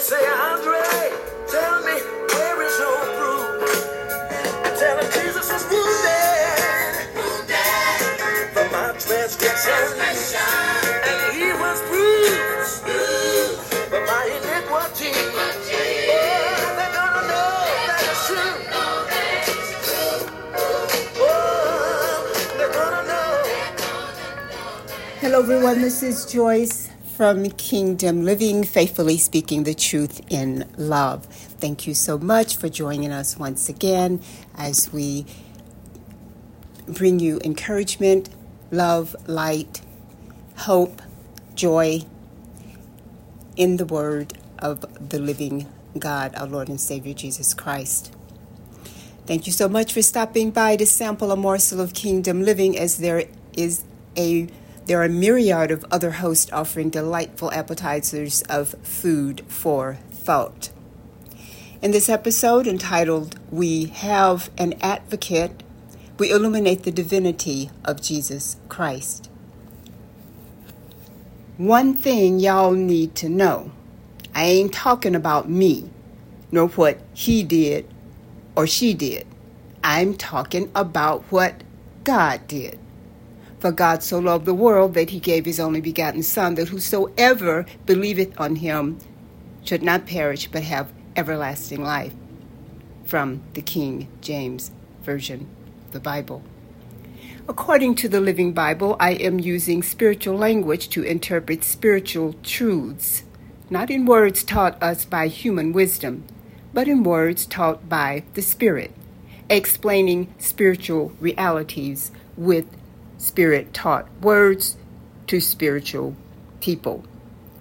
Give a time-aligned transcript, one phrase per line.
[0.00, 0.80] say, Andre,
[1.46, 2.00] tell me
[2.32, 3.60] where is your proof?
[4.64, 7.20] I tell him Jesus was wounded
[8.54, 10.34] for my transgressions,
[11.04, 11.80] and he was
[13.90, 15.12] for my iniquity.
[16.08, 16.66] Oh,
[18.26, 18.52] true.
[21.20, 22.24] Oh.
[25.20, 25.82] Hello, everyone.
[25.82, 26.89] This is Joyce
[27.20, 31.26] from Kingdom Living, faithfully speaking the truth in love.
[31.26, 34.22] Thank you so much for joining us once again
[34.54, 35.26] as we
[36.88, 38.30] bring you encouragement,
[38.70, 39.82] love, light,
[40.60, 41.02] hope,
[41.54, 42.00] joy
[43.54, 45.66] in the word of the living
[45.98, 48.16] God, our Lord and Savior Jesus Christ.
[49.26, 52.96] Thank you so much for stopping by to sample a morsel of kingdom living as
[52.96, 53.84] there is
[54.16, 54.48] a
[54.86, 60.70] there are a myriad of other hosts offering delightful appetizers of food for thought.
[61.82, 65.62] In this episode entitled We Have an Advocate,
[66.18, 69.30] we illuminate the divinity of Jesus Christ.
[71.56, 73.72] One thing y'all need to know
[74.34, 75.90] I ain't talking about me,
[76.52, 77.86] nor what he did
[78.54, 79.26] or she did.
[79.82, 81.62] I'm talking about what
[82.04, 82.78] God did.
[83.60, 87.66] For God so loved the world that he gave his only begotten Son, that whosoever
[87.84, 88.98] believeth on him
[89.62, 92.14] should not perish but have everlasting life.
[93.04, 94.70] From the King James
[95.02, 95.46] Version
[95.84, 96.42] of the Bible.
[97.46, 103.24] According to the Living Bible, I am using spiritual language to interpret spiritual truths,
[103.68, 106.24] not in words taught us by human wisdom,
[106.72, 108.92] but in words taught by the Spirit,
[109.50, 112.64] explaining spiritual realities with
[113.20, 114.76] spirit taught words
[115.26, 116.16] to spiritual
[116.60, 117.04] people.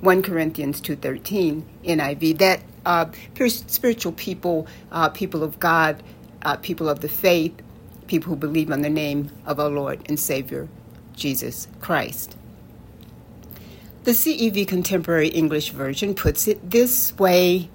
[0.00, 3.06] 1 Corinthians 2:13 NIV that uh,
[3.48, 6.02] spiritual people, uh, people of God,
[6.42, 7.52] uh, people of the faith,
[8.06, 10.68] people who believe on the name of our Lord and Savior
[11.14, 12.36] Jesus Christ.
[14.04, 17.68] The CEV Contemporary English Version puts it this way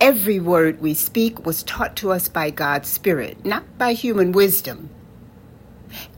[0.00, 4.90] Every word we speak was taught to us by God's Spirit, not by human wisdom.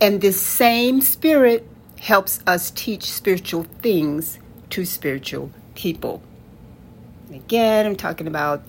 [0.01, 1.67] And this same Spirit
[1.99, 4.39] helps us teach spiritual things
[4.71, 6.23] to spiritual people.
[7.33, 8.63] Again, I'm talking about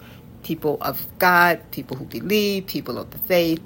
[0.44, 3.62] people of God, people who believe, people of the faith,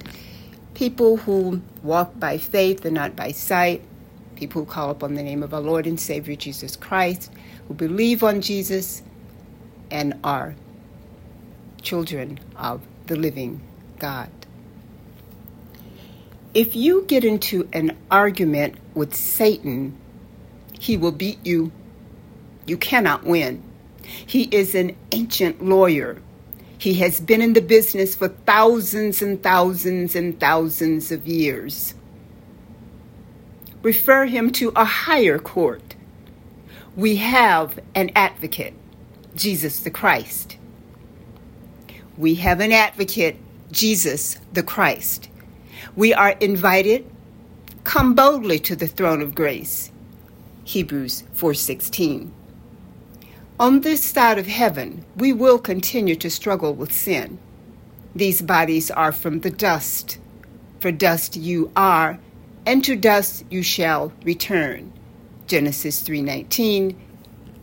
[0.74, 3.84] people who walk by faith and not by sight,
[4.36, 7.32] people who call upon the name of our Lord and Savior Jesus Christ,
[7.68, 9.04] who believe on Jesus
[9.92, 10.56] and are
[11.82, 13.62] children of the living
[14.00, 14.30] God.
[16.54, 19.98] If you get into an argument with Satan,
[20.78, 21.72] he will beat you.
[22.66, 23.64] You cannot win.
[24.04, 26.22] He is an ancient lawyer.
[26.78, 31.94] He has been in the business for thousands and thousands and thousands of years.
[33.82, 35.96] Refer him to a higher court.
[36.98, 38.74] We have an advocate,
[39.36, 40.58] Jesus the Christ.
[42.18, 43.38] We have an advocate,
[43.72, 45.30] Jesus the Christ.
[45.96, 47.10] We are invited,
[47.84, 49.92] come boldly to the throne of grace.
[50.64, 52.32] Hebrews 4:16.
[53.60, 57.38] On this side of heaven, we will continue to struggle with sin.
[58.16, 60.18] These bodies are from the dust.
[60.80, 62.20] For dust you are,
[62.66, 64.92] and to dust you shall return.
[65.48, 66.96] Genesis 3:19,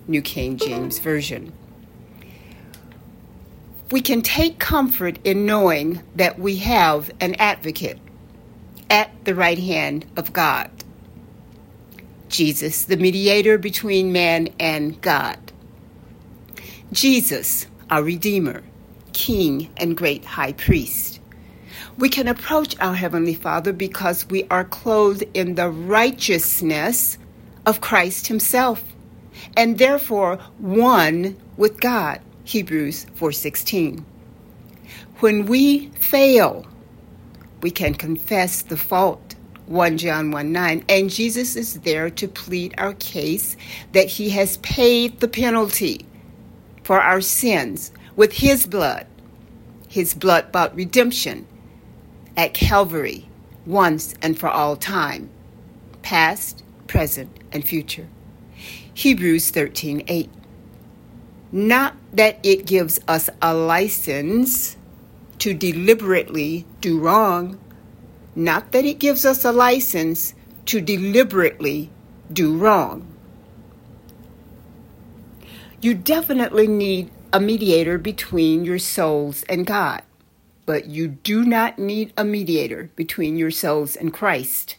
[0.06, 1.52] New King James Version.
[3.90, 7.98] We can take comfort in knowing that we have an advocate
[8.90, 10.70] at the right hand of God.
[12.28, 15.38] Jesus, the mediator between man and God.
[16.92, 18.62] Jesus, our Redeemer,
[19.12, 21.20] King, and great High Priest.
[21.96, 27.18] We can approach our Heavenly Father because we are clothed in the righteousness
[27.66, 28.82] of Christ Himself,
[29.56, 32.20] and therefore one with God.
[32.44, 34.04] Hebrews 4:16.
[35.20, 36.66] When we fail,
[37.60, 39.34] we can confess the fault.
[39.66, 40.84] 1 John 1 9.
[40.88, 43.56] And Jesus is there to plead our case
[43.92, 46.06] that he has paid the penalty
[46.82, 49.06] for our sins with his blood.
[49.88, 51.46] His blood bought redemption
[52.36, 53.28] at Calvary
[53.66, 55.28] once and for all time,
[56.00, 58.08] past, present, and future.
[58.94, 60.30] Hebrews 13 8.
[61.52, 64.77] Not that it gives us a license
[65.38, 67.58] to deliberately do wrong.
[68.34, 70.34] Not that it gives us a license
[70.66, 71.90] to deliberately
[72.32, 73.06] do wrong.
[75.80, 80.02] You definitely need a mediator between your souls and God,
[80.66, 84.76] but you do not need a mediator between your souls and Christ.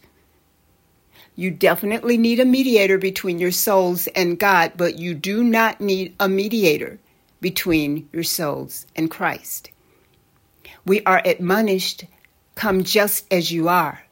[1.36, 6.14] You definitely need a mediator between your souls and God, but you do not need
[6.20, 6.98] a mediator
[7.40, 9.70] between your souls and Christ.
[10.90, 12.06] We are admonished
[12.56, 14.02] come just as you are.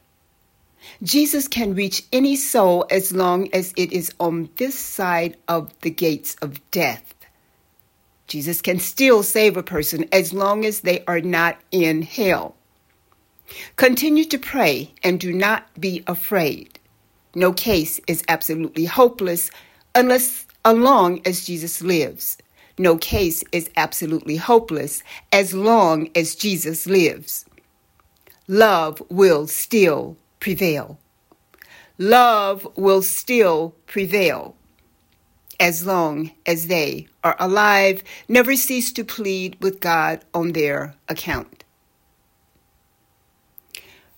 [1.03, 5.89] Jesus can reach any soul as long as it is on this side of the
[5.89, 7.13] gates of death.
[8.27, 12.55] Jesus can still save a person as long as they are not in hell.
[13.75, 16.79] Continue to pray and do not be afraid.
[17.35, 19.51] No case is absolutely hopeless
[19.95, 22.37] unless as long as Jesus lives.
[22.79, 25.03] No case is absolutely hopeless
[25.33, 27.43] as long as Jesus lives.
[28.47, 30.97] Love will still prevail.
[31.97, 34.55] Love will still prevail
[35.59, 41.65] as long as they are alive, never cease to plead with God on their account.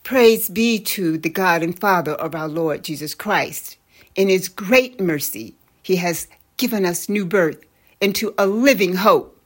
[0.04, 3.78] Praise be to the God and Father of our Lord Jesus Christ.
[4.16, 6.28] In his great mercy, he has
[6.58, 7.66] given us new birth
[8.02, 9.38] into a living hope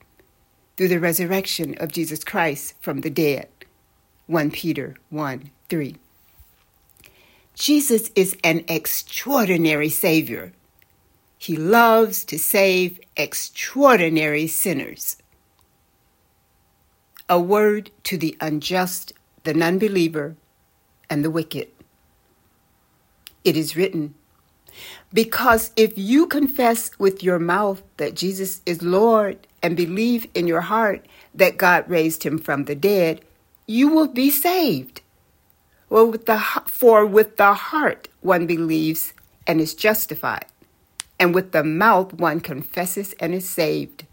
[0.78, 3.50] through the resurrection of Jesus Christ from the dead.
[4.28, 5.96] 1 Peter 1 3.
[7.54, 10.54] Jesus is an extraordinary Savior.
[11.38, 15.18] He loves to save extraordinary sinners.
[17.30, 19.14] A word to the unjust,
[19.44, 20.36] the non-believer,
[21.10, 21.68] and the wicked.
[23.44, 24.16] It is written,
[25.14, 30.62] because if you confess with your mouth that Jesus is Lord and believe in your
[30.62, 33.22] heart that God raised him from the dead,
[33.68, 35.02] you will be saved.
[35.90, 39.14] Well, with the, for with the heart one believes
[39.48, 40.46] and is justified,
[41.20, 44.06] and with the mouth one confesses and is saved.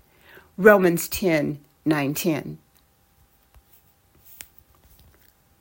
[0.57, 2.59] Romans 10 9 10.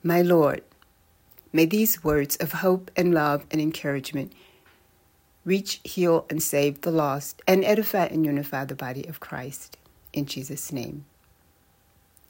[0.04, 0.64] My Lord,
[1.54, 4.34] may these words of hope and love and encouragement
[5.46, 9.78] reach, heal, and save the lost, and edify and unify the body of Christ.
[10.14, 11.06] In Jesus' name,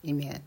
[0.07, 0.43] amen.